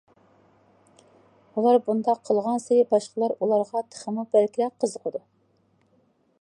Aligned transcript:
ئۇلار 1.59 1.77
بۇنداق 1.89 2.23
قىلغانسېرى 2.29 2.87
باشقىلار 2.95 3.35
ئۇنىڭغا 3.39 3.85
تېخىمۇ 3.93 4.27
بەكرەك 4.37 4.77
قىزىقىدۇ. 4.85 5.23